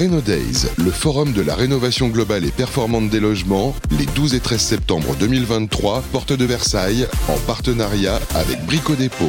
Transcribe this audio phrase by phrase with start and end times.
[0.00, 4.40] Reno Days, le forum de la rénovation globale et performante des logements, les 12 et
[4.40, 9.28] 13 septembre 2023, porte de Versailles, en partenariat avec Brico Dépôt.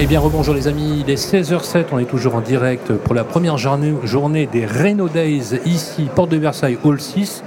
[0.00, 3.22] Eh bien, rebonjour les amis, il est 16h07, on est toujours en direct pour la
[3.22, 7.44] première journée, des Reno Days ici, porte de Versailles, Hall 6.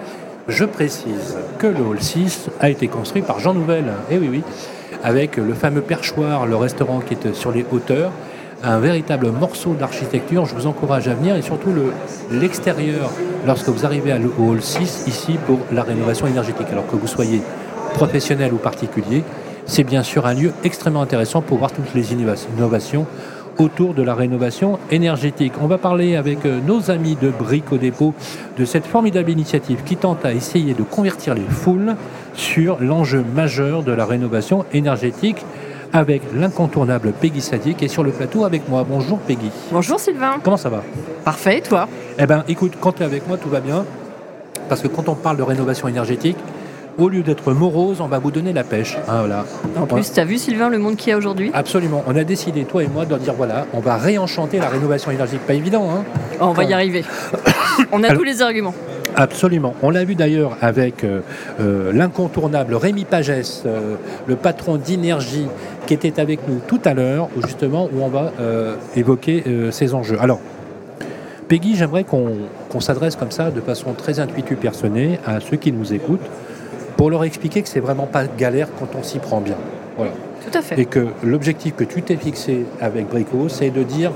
[0.48, 4.44] Je précise que le Hall 6 a été construit par Jean Nouvel, eh oui, oui,
[5.04, 8.14] avec le fameux perchoir, le restaurant qui est sur les hauteurs,
[8.64, 10.46] un véritable morceau d'architecture.
[10.46, 11.72] Je vous encourage à venir et surtout
[12.32, 13.12] l'extérieur
[13.46, 16.68] lorsque vous arrivez à le Hall 6 ici pour la rénovation énergétique.
[16.72, 17.42] Alors que vous soyez
[17.94, 19.24] professionnel ou particulier,
[19.66, 23.06] c'est bien sûr un lieu extrêmement intéressant pour voir toutes les innovations
[23.60, 25.54] autour de la rénovation énergétique.
[25.62, 28.14] On va parler avec euh, nos amis de Brico Dépôt
[28.58, 31.96] de cette formidable initiative qui tente à essayer de convertir les foules
[32.34, 35.44] sur l'enjeu majeur de la rénovation énergétique
[35.94, 38.86] avec l'incontournable Peggy Sadik et sur le plateau avec moi.
[38.88, 39.52] Bonjour Peggy.
[39.72, 40.36] Bonjour Sylvain.
[40.44, 40.84] Comment ça va?
[41.26, 41.88] Parfait, et toi?
[42.18, 43.86] Eh bien écoute, quand tu es avec moi, tout va bien.
[44.68, 46.38] Parce que quand on parle de rénovation énergétique,
[46.98, 48.98] au lieu d'être morose, on va vous donner la pêche.
[49.08, 49.46] Hein, voilà.
[49.80, 51.50] En plus, tu as vu Sylvain le monde qu'il y a aujourd'hui?
[51.54, 52.04] Absolument.
[52.08, 55.46] On a décidé, toi et moi, de dire voilà, on va réenchanter la rénovation énergétique.
[55.48, 56.04] Pas évident, hein?
[56.40, 57.06] On va y arriver.
[57.92, 58.76] on a tous les arguments.
[59.20, 59.74] Absolument.
[59.84, 61.20] On l'a vu d'ailleurs avec euh,
[61.60, 63.96] euh, l'incontournable Rémi Pagès, euh,
[64.28, 65.48] le patron d'énergie,
[65.86, 68.32] qui était avec nous tout à l'heure, justement, où on va
[68.96, 70.18] évoquer ces enjeux.
[70.22, 70.40] Alors,
[71.48, 75.94] Peggy, j'aimerais qu'on s'adresse comme ça, de façon très intuitive, personnelle, à ceux qui nous
[75.94, 76.30] écoutent
[76.96, 79.58] pour leur expliquer que c'est vraiment pas galère quand on s'y prend bien.
[79.98, 80.12] Voilà.
[80.46, 80.80] Tout à fait.
[80.80, 84.12] Et que l'objectif que tu t'es fixé avec Brico, c'est de dire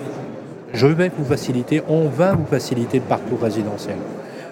[0.74, 3.98] je vais vous faciliter, on va vous faciliter le parcours résidentiel.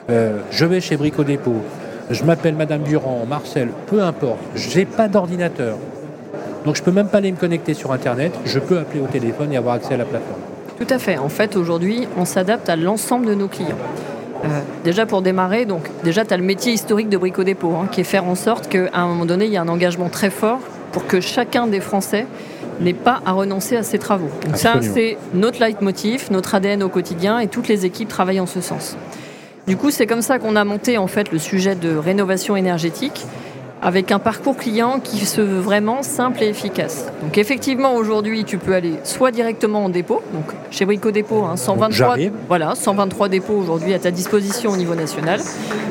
[0.09, 1.61] Euh, je vais chez Brico Dépôt,
[2.09, 5.77] je m'appelle Madame Durand, Marcel, peu importe, j'ai pas d'ordinateur.
[6.65, 9.53] Donc je peux même pas aller me connecter sur Internet, je peux appeler au téléphone
[9.53, 10.39] et avoir accès à la plateforme.
[10.77, 11.17] Tout à fait.
[11.17, 13.77] En fait, aujourd'hui, on s'adapte à l'ensemble de nos clients.
[14.43, 14.47] Euh,
[14.83, 18.01] déjà pour démarrer, donc déjà tu as le métier historique de Brico Dépôt, hein, qui
[18.01, 20.59] est faire en sorte qu'à un moment donné, il y a un engagement très fort
[20.91, 22.25] pour que chacun des Français
[22.79, 24.29] n'ait pas à renoncer à ses travaux.
[24.45, 28.47] Donc ça, c'est notre leitmotiv, notre ADN au quotidien, et toutes les équipes travaillent en
[28.47, 28.97] ce sens.
[29.67, 33.25] Du coup, c'est comme ça qu'on a monté en fait le sujet de rénovation énergétique
[33.81, 37.07] avec un parcours client qui se veut vraiment simple et efficace.
[37.23, 42.17] Donc effectivement, aujourd'hui, tu peux aller soit directement en dépôt, donc chez Brico Dépôt, 123,
[42.17, 45.39] hein, voilà, 123 dépôts aujourd'hui à ta disposition au niveau national.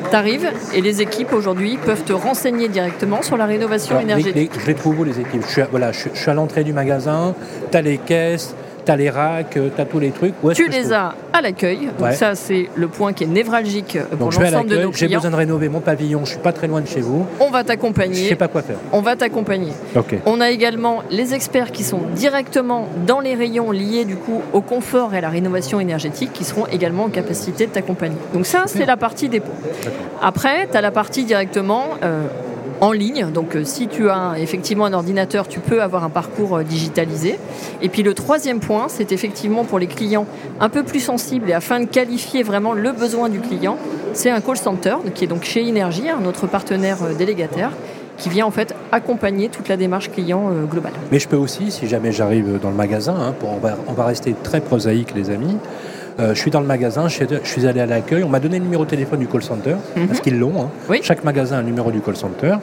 [0.09, 4.51] Tu arrives et les équipes aujourd'hui peuvent te renseigner directement sur la rénovation énergétique.
[4.57, 7.33] je les trouve où les équipes je suis, voilà, je suis à l'entrée du magasin,
[7.71, 8.55] tu as les caisses,
[8.85, 10.33] tu as les racks, euh, tu as tous les trucs.
[10.53, 11.89] tu les as à l'accueil.
[11.99, 15.35] Donc ça, c'est le point qui est névralgique pour l'ensemble de nos J'ai besoin de
[15.35, 17.25] rénover mon pavillon, je suis pas très loin de chez vous.
[17.39, 18.23] On va t'accompagner.
[18.23, 18.77] Je sais pas quoi faire.
[18.91, 19.71] On va t'accompagner.
[20.25, 24.61] On a également les experts qui sont directement dans les rayons liés du coup au
[24.61, 28.17] confort et à la rénovation énergétique qui seront également en capacité de t'accompagner.
[28.33, 29.51] Donc ça, c'est la partie dépôt.
[30.21, 32.27] Après, tu as la partie directement euh,
[32.81, 33.27] en ligne.
[33.31, 37.39] Donc euh, si tu as effectivement un ordinateur, tu peux avoir un parcours euh, digitalisé.
[37.81, 40.25] Et puis le troisième point, c'est effectivement pour les clients
[40.59, 43.77] un peu plus sensibles et afin de qualifier vraiment le besoin du client,
[44.13, 47.71] c'est un call center qui est donc chez Énergie, notre partenaire euh, délégataire
[48.17, 50.91] qui vient en fait accompagner toute la démarche client globale.
[51.11, 54.35] Mais je peux aussi, si jamais j'arrive dans le magasin, hein, pour, on, va, rester
[54.43, 55.57] très prosaïque les amis,
[56.29, 58.85] je suis dans le magasin, je suis, allé à l'accueil, on m'a donné le numéro
[58.85, 60.07] de téléphone du call center, mhm.
[60.07, 60.53] parce qu'ils l'ont.
[60.61, 60.95] Hein.
[61.01, 62.55] Chaque magasin a un numéro du call center.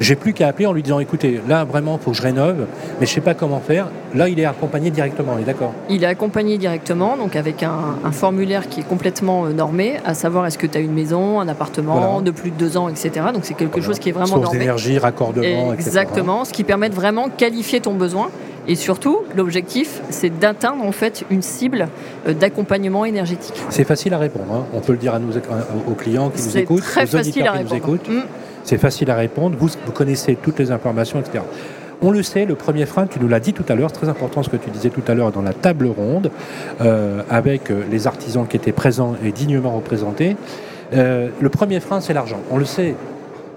[0.00, 2.66] J'ai plus qu'à appeler en lui disant écoutez, là vraiment, il faut que je rénove,
[2.98, 3.88] mais je ne sais pas comment faire.
[4.14, 5.74] Là, il est accompagné directement, on est d'accord?
[5.90, 10.46] Il est accompagné directement, donc avec un, formulaire qui est complètement euh, normé, à savoir
[10.46, 13.26] est-ce que tu as une maison, un appartement de plus de deux ans, etc.
[13.34, 16.94] Donc c'est quelque chose qui est vraiment Source d'énergie, raccordement, Exactement, ce qui permet de
[16.94, 18.30] vraiment qualifier ton besoin.
[18.70, 21.88] Et surtout, l'objectif, c'est d'atteindre en fait une cible
[22.28, 23.60] euh, d'accompagnement énergétique.
[23.68, 24.54] C'est facile à répondre.
[24.54, 24.66] Hein.
[24.72, 25.32] On peut le dire à nos,
[25.88, 28.08] aux clients qui nous écoutent, très aux auditeurs qui nous écoutent.
[28.08, 28.22] Mm.
[28.62, 31.42] C'est facile à répondre, vous, vous connaissez toutes les informations, etc.
[32.00, 34.44] On le sait, le premier frein, tu nous l'as dit tout à l'heure, très important
[34.44, 36.30] ce que tu disais tout à l'heure dans la table ronde,
[36.80, 40.36] euh, avec euh, les artisans qui étaient présents et dignement représentés.
[40.94, 42.38] Euh, le premier frein, c'est l'argent.
[42.52, 42.94] On le sait,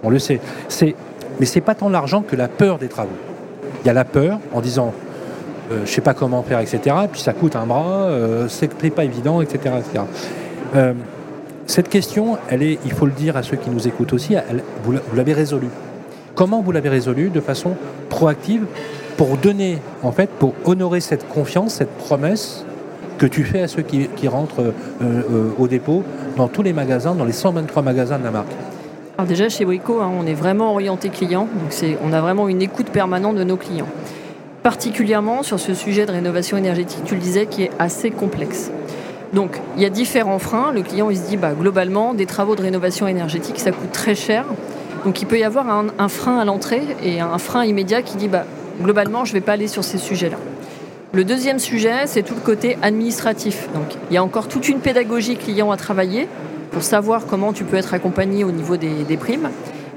[0.02, 0.40] on le sait.
[0.70, 0.96] C'est,
[1.40, 3.12] mais c'est pas tant l'argent que la peur des travaux.
[3.84, 4.94] Il y a la peur en disant,
[5.76, 6.96] je ne sais pas comment faire, etc.
[7.12, 8.10] Puis ça coûte un bras,
[8.48, 9.76] c'est pas évident, etc.
[9.80, 10.04] etc.
[11.66, 14.36] Cette question, il faut le dire à ceux qui nous écoutent aussi,
[14.84, 15.70] vous l'avez résolue.
[16.36, 17.76] Comment vous l'avez résolue de façon
[18.10, 18.66] proactive
[19.18, 22.66] pour donner, en fait, pour honorer cette confiance, cette promesse
[23.20, 24.72] que tu fais à ceux qui, rentrent euh,
[25.02, 26.04] euh, au dépôt
[26.36, 28.52] dans tous les magasins, dans les 123 magasins de la marque?
[29.18, 31.48] Alors déjà chez Brico, hein, on est vraiment orienté client,
[32.04, 33.88] on a vraiment une écoute permanente de nos clients.
[34.64, 38.72] Particulièrement sur ce sujet de rénovation énergétique, tu le disais, qui est assez complexe.
[39.34, 40.72] Donc, il y a différents freins.
[40.72, 44.16] Le client, il se dit, bah, globalement, des travaux de rénovation énergétique, ça coûte très
[44.16, 44.46] cher.
[45.04, 48.30] Donc, il peut y avoir un, frein à l'entrée et un frein immédiat qui dit,
[48.30, 48.46] bah,
[48.82, 50.38] globalement, je ne vais pas aller sur ces sujets-là.
[51.12, 53.68] Le deuxième sujet, c'est tout le côté administratif.
[53.74, 56.30] Donc, il y a encore toute une pédagogie client à travailler
[56.72, 59.50] pour savoir comment tu peux être accompagné au niveau des, des primes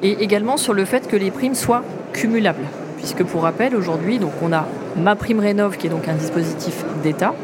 [0.02, 2.66] et également sur le fait que les primes soient cumulables.
[3.06, 4.66] Puisque pour rappel, aujourd'hui, donc on a
[4.96, 7.34] ma prime rénov qui est donc un dispositif d'État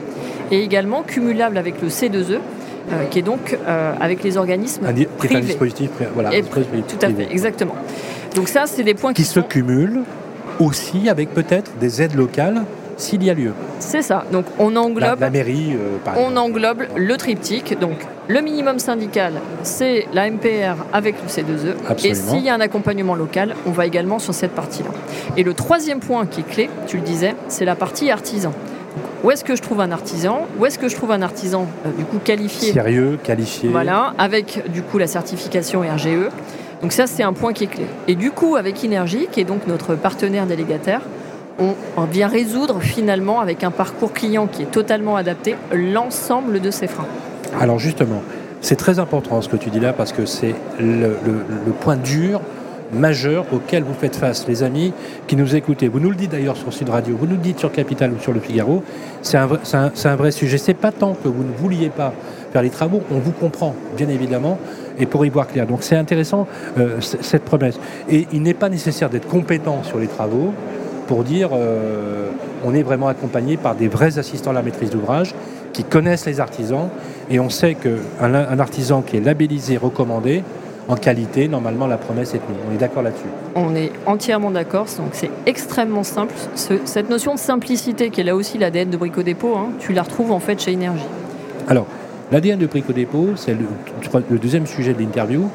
[0.51, 2.39] et également cumulable avec le C2E,
[2.91, 5.37] euh, qui est donc euh, avec les organismes un privés.
[5.37, 7.77] un dispositif, voilà, tout à fait, exactement.
[8.35, 10.01] Donc ça, c'est des points qui, se cumulent
[10.59, 12.65] aussi avec peut-être des aides locales
[12.97, 13.53] s'il y a lieu.
[13.79, 14.25] C'est ça.
[14.33, 17.79] Donc on englobe la, mairie, euh, on englobe le triptyque.
[17.79, 17.99] Donc
[18.33, 22.07] le minimum syndical, c'est la MPR avec le C2E.
[22.07, 24.89] Et s'il y a un accompagnement local, on va également sur cette partie-là.
[25.37, 28.55] Et le troisième point qui est clé, tu le disais, c'est la partie artisan.
[29.23, 30.47] Où est-ce que je trouve un artisan?
[30.59, 32.73] Où est-ce que je trouve un artisan euh, du coup qualifié?
[32.73, 33.69] Sérieux, qualifié?
[33.69, 36.31] Voilà, avec du coup la certification RGE.
[36.81, 37.85] Donc ça c'est un point qui est clé.
[38.09, 41.03] Et du coup avec Énergie, qui est donc notre partenaire délégataire,
[41.59, 46.89] on vient résoudre finalement avec un parcours client qui est totalement adapté l'ensemble de ces
[46.89, 47.07] freins.
[47.61, 48.23] Alors justement,
[48.61, 51.17] c'est très important ce que tu dis là parce que c'est le,
[51.81, 52.41] point dur
[52.93, 54.93] majeur auquel vous faites face, les amis
[55.27, 55.89] qui nous écoutez.
[55.89, 58.21] Vous nous le dites d'ailleurs sur Sud Radio, vous nous le dites sur Capital ou
[58.21, 58.83] sur Le Figaro.
[59.23, 60.59] C'est un, vrai sujet.
[60.59, 62.13] C'est pas tant que vous ne vouliez pas
[62.53, 64.59] faire les travaux, on vous comprend, bien évidemment,
[64.99, 65.67] et pour y voir clair.
[65.67, 66.47] Donc c'est intéressant,
[66.79, 67.81] euh, cette promesse.
[68.11, 70.53] Et il n'est pas nécessaire d'être compétent sur les travaux
[71.07, 72.29] pour dire euh,
[72.65, 75.35] on est vraiment accompagné par des vrais assistants à la maîtrise d'ouvrage
[75.73, 76.89] qui connaissent les artisans
[77.31, 80.43] et on sait qu'un un artisan qui est labellisé, recommandé,
[80.89, 82.59] en qualité, normalement la promesse est tenue.
[82.69, 86.35] On est d'accord là-dessus On est entièrement d'accord, donc c'est extrêmement simple.
[86.55, 90.03] cette notion de simplicité qui est là aussi l'ADN de Brico Dépôt, hein, tu la
[90.03, 91.05] retrouves en fait chez Énergie.
[91.69, 91.87] Alors,
[92.33, 93.67] l'ADN de Brico Dépôt, c'est le,
[94.29, 95.49] le, deuxième sujet de l'interview,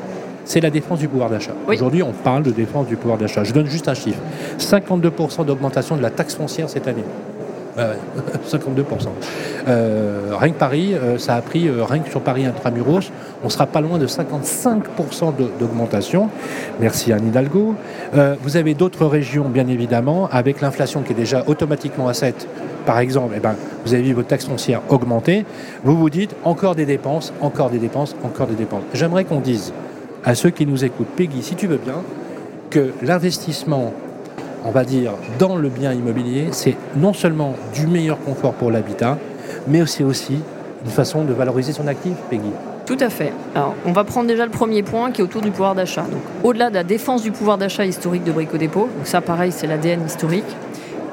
[0.45, 1.53] c'est la défense du pouvoir d'achat.
[1.67, 3.43] Aujourd'hui, on parle de défense du pouvoir d'achat.
[3.43, 4.21] Je donne juste un chiffre.
[4.59, 7.03] 52% d'augmentation de la taxe foncière cette année.
[7.77, 9.07] 52%.
[9.67, 13.11] Euh, rien que Paris, euh, ça a pris, euh, rien que sur Paris intramuros,
[13.43, 16.29] on sera pas loin de 55% d'augmentation.
[16.79, 17.75] Merci Anne Hidalgo.
[18.41, 22.47] vous avez d'autres régions, bien évidemment, avec l'inflation qui est déjà automatiquement à 7.
[22.85, 25.45] Par exemple, eh ben, vous avez vu votre taxe foncière augmenter.
[25.83, 28.83] Vous vous dites encore des dépenses, encore des dépenses, encore des dépenses.
[28.93, 29.73] J'aimerais qu'on dise
[30.23, 32.01] à ceux qui nous écoutent, Peggy, si tu veux bien,
[32.69, 33.93] que l'investissement
[34.67, 39.17] on va dire, dans le bien immobilier, c'est non seulement du meilleur confort pour l'habitat,
[39.65, 40.39] mais c'est aussi
[40.83, 42.51] une façon de valoriser son actif, Peggy.
[42.85, 43.31] Tout à fait.
[43.55, 46.01] Alors, on va prendre déjà le premier point qui est autour du pouvoir d'achat.
[46.01, 49.53] Donc, au-delà de la défense du pouvoir d'achat historique de Brico Dépôt, donc ça, pareil,
[49.53, 50.45] c'est l'ADN historique.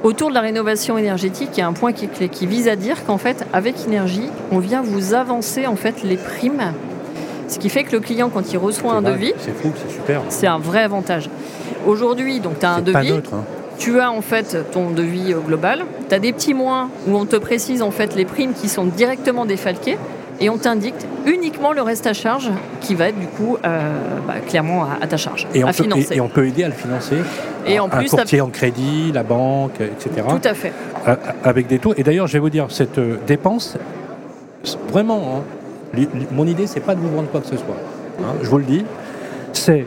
[0.03, 2.67] Autour de la rénovation énergétique, il y a un point qui est clé, qui vise
[2.69, 6.73] à dire qu'en fait, avec énergie, on vient vous avancer en fait les primes,
[7.49, 10.23] ce qui fait que le client, quand il reçoit un devis, c'est fou, c'est super.
[10.29, 11.29] C'est un vrai avantage.
[11.87, 13.13] Aujourd'hui, donc tu as un devis.
[13.13, 13.45] Hein.
[13.79, 15.85] Tu as en fait ton devis euh, global.
[16.09, 18.85] Tu as des petits mois où on te précise en fait les primes qui sont
[18.85, 19.99] directement défalquées
[20.41, 20.95] et on t'indique
[21.27, 22.51] uniquement le reste à charge
[22.81, 23.91] qui va être du coup euh,
[24.27, 26.17] bah, clairement à, ta charge, et à financer.
[26.17, 27.17] et, on peut aider à le financer.
[27.67, 30.27] Et en un plus, courtier en crédit, la banque, etc.
[30.29, 30.73] Tout à fait.
[31.45, 31.95] avec des taux.
[31.97, 33.77] Et d'ailleurs, je vais vous dire, cette euh, dépense,
[34.91, 35.43] vraiment,
[35.97, 37.77] hein, mon idée, c'est pas de vous vendre quoi que ce soit.
[38.21, 38.85] Hein, je vous le dis,
[39.53, 39.87] c'est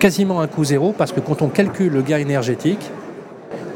[0.00, 2.90] quasiment un coût zéro parce que quand on calcule le gain énergétique,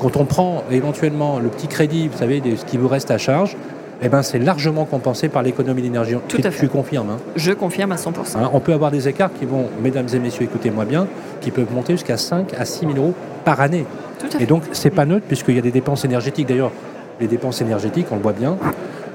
[0.00, 3.18] quand on prend éventuellement le petit crédit, vous savez, de ce qui vous reste à
[3.18, 3.56] charge,
[4.02, 6.16] eh ben, c'est largement compensé par l'économie d'énergie.
[6.28, 6.66] Tout à fait.
[6.66, 8.36] Tu confirmes hein Je confirme à 100%.
[8.36, 11.06] Hein, on peut avoir des écarts qui vont, mesdames et messieurs, écoutez-moi bien,
[11.40, 13.14] qui peuvent monter jusqu'à 5 à 6 000 euros
[13.44, 13.86] par année.
[14.18, 14.42] Tout à fait.
[14.42, 16.48] Et donc, c'est pas neutre puisqu'il y a des dépenses énergétiques.
[16.48, 16.72] D'ailleurs,
[17.20, 18.56] les dépenses énergétiques, on le voit bien,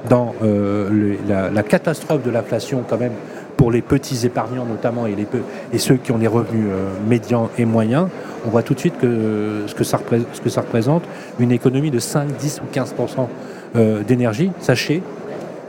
[0.10, 3.12] dans euh, la, la, catastrophe de l'inflation quand même
[3.60, 5.28] pour les petits épargnants notamment et, les
[5.74, 8.08] et ceux qui ont des revenus euh, médians et moyens,
[8.48, 10.00] on voit tout de suite que ce que ça,
[10.32, 11.04] ce que ça représente
[11.42, 13.28] une économie de 5, 10 ou 15%
[13.76, 14.52] euh, d'énergie.
[14.62, 15.04] Sachez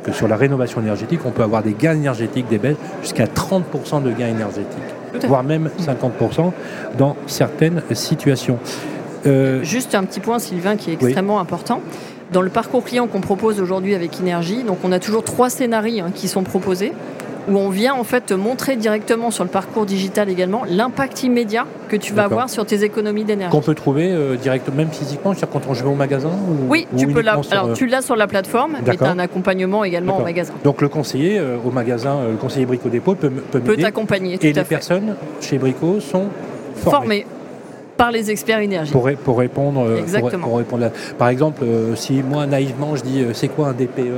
[0.05, 4.05] que sur la rénovation énergétique, on peut avoir des gains énergétiques, des baisses jusqu'à 30%
[4.05, 4.79] de gains énergétiques,
[5.27, 6.53] voire même 50%
[6.97, 8.61] dans certaines situations.
[9.27, 11.81] Euh, Juste un petit point, Sylvain, qui est extrêmement important.
[12.33, 16.05] Dans le parcours client qu'on propose aujourd'hui avec Énergie, donc on a toujours trois scénarios
[16.05, 16.93] hein, qui sont proposés
[17.49, 21.67] où on vient en fait te montrer directement sur le parcours digital également l'impact immédiat
[21.89, 23.51] que tu vas avoir sur tes économies d'énergie.
[23.51, 26.31] Qu'on peut trouver euh, directement, même physiquement, cest quand on joue au magasin
[26.69, 29.85] Oui, tu peux Alors euh, tu l'as sur la plateforme, mais tu as un accompagnement
[29.85, 30.55] également au magasin.
[30.65, 34.39] Donc le conseiller euh, au magasin, le conseiller Brico Dépôt peut, peut, peut t'accompagner.
[34.43, 36.27] Et les personnes chez Brico sont
[36.77, 37.27] formées.
[38.01, 38.91] Par les experts énergie.
[38.93, 40.47] Pour, ré- pour répondre, euh, pour- Exactement.
[40.49, 43.73] pour répondre à- Par exemple, euh, si moi naïvement je dis euh, c'est quoi un
[43.73, 44.11] DPE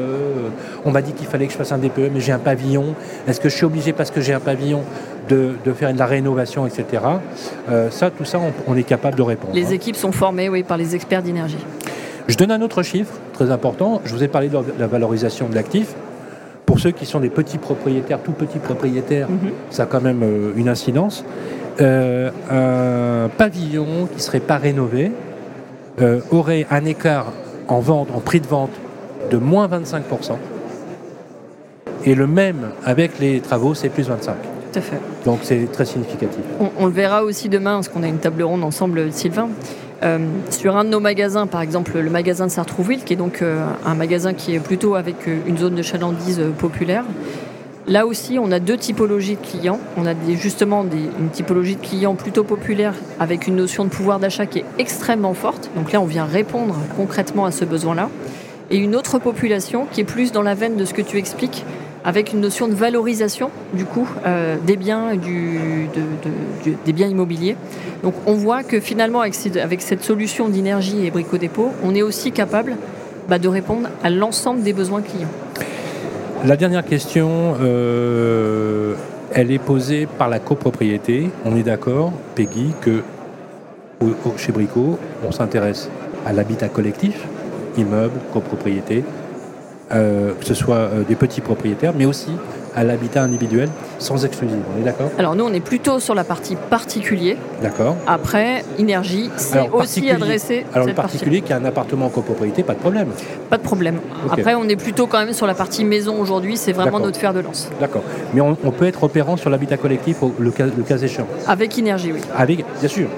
[0.84, 2.94] On m'a dit qu'il fallait que je fasse un DPE, mais j'ai un pavillon.
[3.26, 4.82] Est-ce que je suis obligé parce que j'ai un pavillon
[5.28, 7.02] de, de faire de la rénovation, etc.
[7.70, 9.54] Euh, ça, tout ça, on, on est capable de répondre.
[9.54, 9.70] Les hein.
[9.72, 11.58] équipes sont formées oui, par les experts d'énergie.
[12.28, 14.00] Je donne un autre chiffre très important.
[14.04, 15.94] Je vous ai parlé de la valorisation de l'actif.
[16.66, 19.50] Pour ceux qui sont des petits propriétaires, tout petits propriétaires, Mhm.
[19.70, 21.24] ça a quand même euh, une incidence.
[21.80, 25.10] Euh, un pavillon qui serait pas rénové
[26.00, 27.32] euh, aurait un écart
[27.68, 28.72] en vente, en prix de vente,
[29.30, 30.36] de moins 25%.
[32.04, 34.12] Et le même avec les travaux, c'est plus 25%.
[34.72, 35.00] Tout à fait.
[35.24, 36.42] Donc c'est très significatif.
[36.60, 39.48] On, on le verra aussi demain, parce qu'on a une table ronde ensemble, Sylvain.
[40.02, 40.18] Euh,
[40.50, 43.64] sur un de nos magasins, par exemple le magasin de Sartrouville, qui est donc euh,
[43.86, 47.04] un magasin qui est plutôt avec une zone de chalandise populaire.
[47.88, 49.80] Là aussi, on a deux typologies de clients.
[49.96, 54.20] On a des, justement une typologie de clients plutôt populaire avec une notion de pouvoir
[54.20, 55.68] d'achat qui est extrêmement forte.
[55.76, 58.08] Donc là, on vient répondre concrètement à ce besoin-là.
[58.70, 61.64] Et une autre population qui est plus dans la veine de ce que tu expliques,
[62.04, 66.92] avec une notion de valorisation du coup euh, des biens du, de- de- du- des
[66.92, 67.56] biens immobiliers.
[68.02, 69.34] Donc on voit que finalement avec,
[69.82, 72.76] cette solution d'énergie et brico-dépôt, on est aussi capable
[73.28, 75.28] bah, de répondre à l'ensemble des besoins clients.
[76.44, 78.96] La dernière question, euh,
[79.32, 81.30] elle est posée par la copropriété.
[81.44, 83.04] On est d'accord, Peggy, que
[84.36, 85.88] chez Brico, on s'intéresse
[86.26, 87.28] à l'habitat collectif,
[87.78, 89.04] immeuble, copropriété,
[89.92, 92.32] euh, que ce soit euh, des petits propriétaires, mais aussi
[92.74, 94.58] à l'habitat individuel, sans exclusive.
[94.76, 95.10] On est d'accord?
[95.18, 97.36] Alors nous on est plutôt sur la partie particulier.
[97.62, 97.96] D'accord.
[98.06, 101.12] Après, énergie, c'est aussi adressé Alors le partie.
[101.18, 103.08] particulier qui a un appartement en copropriété, pas de problème.
[103.50, 104.00] Pas de problème.
[104.30, 106.56] Après, on est plutôt quand même sur la partie maison aujourd'hui.
[106.56, 107.70] C'est vraiment notre fer de lance.
[107.80, 108.02] D'accord.
[108.34, 111.26] Mais on, on peut être opérant sur l'habitat collectif au- le cas, le cas échéant?
[111.46, 112.20] Avec énergie, oui.
[112.36, 113.08] Avec, bien sûr.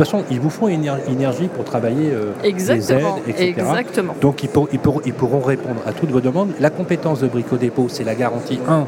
[0.00, 2.82] De toute façon, il vous faut une éner- énergie pour travailler euh, les aides,
[3.28, 3.52] etc.
[3.58, 4.14] Exactement.
[4.22, 6.52] Donc, ils, pour- ils pourront, ils pourront répondre à toutes vos demandes.
[6.58, 8.86] La compétence de Brico Dépôt, c'est la garantie, un,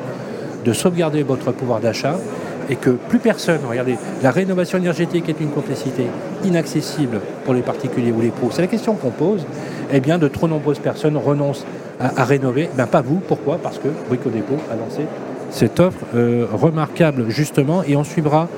[0.64, 2.16] de sauvegarder votre pouvoir d'achat
[2.71, 6.07] et que plus personne, regardez, la rénovation énergétique est une complexité
[6.47, 8.49] inaccessible pour les particuliers ou les pros.
[8.50, 9.45] C'est la question qu'on pose.
[9.92, 11.66] Eh bien, de trop nombreuses personnes renoncent
[12.00, 12.71] à, à rénover.
[12.75, 13.16] Ben, pas vous.
[13.28, 13.59] Pourquoi?
[13.62, 15.02] Parce que Brico Dépôt a lancé
[15.50, 18.49] cette offre euh, remarquable, justement, et on suivra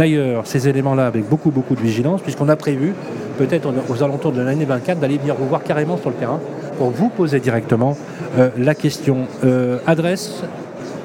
[0.00, 2.94] d'ailleurs ces éléments-là avec beaucoup, beaucoup de vigilance, puisqu'on a prévu,
[3.36, 6.40] peut-être aux- alentours de l'année 24, d'aller venir vous voir carrément sur le terrain
[6.78, 7.98] pour vous poser directement
[8.38, 9.26] euh, la question.
[9.44, 10.42] Euh, adresse,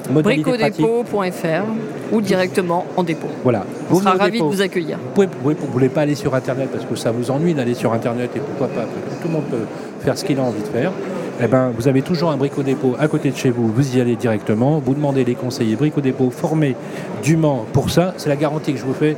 [0.08, 1.64] bricodépôt.fr
[2.12, 3.26] ou directement en dépôt.
[3.42, 3.66] Voilà.
[3.90, 4.96] On sera ravis de vous accueillir.
[4.98, 7.74] Vous pouvez, vous ne voulez pas aller sur Internet parce que ça vous ennuie d'aller
[7.74, 8.86] sur Internet et pourquoi pas,
[9.20, 9.66] tout le monde peut
[10.00, 10.92] faire ce qu'il a envie de faire.
[11.38, 14.00] Eh ben, vous avez toujours un brico dépôt à côté de chez vous, vous y
[14.00, 16.74] allez directement, vous demandez les conseillers brico dépôt formés
[17.22, 19.16] dûment pour ça, c'est la garantie que je vous fais.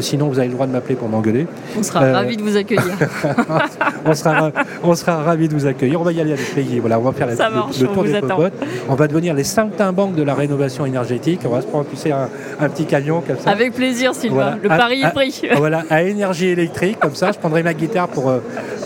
[0.00, 1.46] Sinon, vous avez le droit de m'appeler pour m'engueuler.
[1.78, 2.84] On sera Euh, ravis de vous accueillir.
[4.06, 4.50] On sera, ra-
[4.82, 6.00] on sera ravis de vous accueillir.
[6.00, 6.78] On va y aller avec Peggy.
[6.78, 8.28] Voilà, on va faire la- le, marche, le tour des attend.
[8.36, 8.52] popotes.
[8.88, 11.40] On va devenir les saltimbanques de la rénovation énergétique.
[11.44, 12.28] On va se prendre, tu sais, un,
[12.60, 13.50] un petit camion comme ça.
[13.50, 14.34] Avec plaisir, Sylvain.
[14.36, 14.58] Voilà.
[14.62, 15.42] Le pari est pris.
[15.56, 18.38] voilà, à énergie électrique, comme ça, je prendrai ma guitare pour, euh,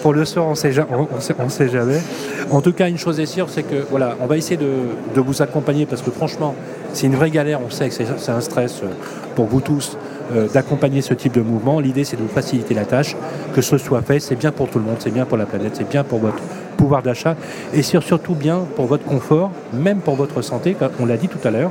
[0.02, 2.00] pour le soir, on sait, ja- on, sait, on sait jamais.
[2.50, 4.66] En tout cas, une chose est sûre, c'est que voilà, on va essayer de,
[5.14, 6.54] de vous accompagner parce que franchement,
[6.92, 8.88] c'est une vraie galère, on sait que c'est un stress euh,
[9.36, 9.96] pour vous tous
[10.52, 11.80] d'accompagner ce type de mouvement.
[11.80, 13.16] L'idée, c'est de vous faciliter la tâche,
[13.54, 15.76] que ce soit fait, c'est bien pour tout le monde, c'est bien pour la planète,
[15.76, 16.42] c'est bien pour votre
[16.76, 17.36] pouvoir d'achat
[17.72, 21.38] et surtout bien pour votre confort, même pour votre santé, comme on l'a dit tout
[21.46, 21.70] à l'heure.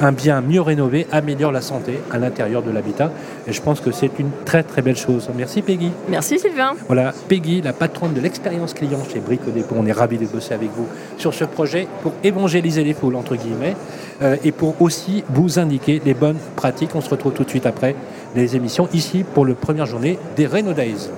[0.00, 3.10] Un bien mieux rénové améliore la santé à l'intérieur de l'habitat.
[3.46, 5.28] Et je pense que c'est une très très belle chose.
[5.36, 5.90] Merci Peggy.
[6.08, 6.72] Merci, Sylvain.
[6.86, 9.74] Voilà, Peggy, la patronne de l'expérience client chez Brico Dépôt.
[9.78, 10.86] On est ravis de bosser avec vous
[11.18, 13.76] sur ce projet pour évangéliser les foules, entre guillemets,
[14.22, 16.94] euh, et pour aussi vous indiquer les bonnes pratiques.
[16.94, 17.94] On se retrouve tout de suite après
[18.34, 21.08] les émissions ici pour la première journée des Reno Days.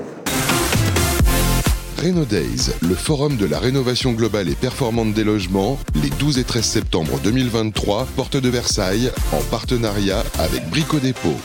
[2.03, 6.45] Reno Days, le forum de la rénovation globale et performante des logements, les 12 et
[6.45, 11.37] 13 septembre 2023, porte de Versailles, en partenariat avec Brico Dépôt.